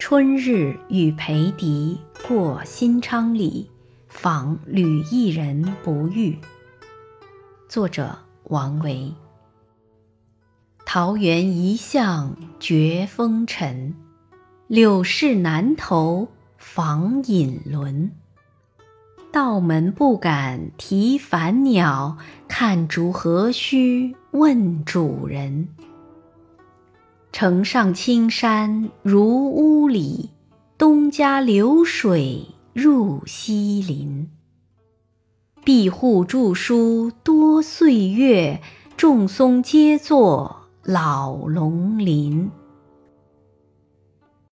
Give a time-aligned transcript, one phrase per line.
[0.00, 3.70] 春日与裴迪过新昌里，
[4.08, 6.38] 访吕邑人不遇。
[7.68, 9.12] 作者王维。
[10.86, 13.94] 桃源一向绝风尘，
[14.68, 18.10] 柳市南头访隐沦。
[19.30, 22.16] 道门不敢提凡鸟，
[22.48, 25.68] 看竹何须问主人。
[27.40, 30.28] 城上青山如屋里，
[30.76, 34.28] 东家流水入西林。
[35.64, 38.60] 闭户著书多岁月，
[38.94, 42.50] 众松皆作老龙鳞。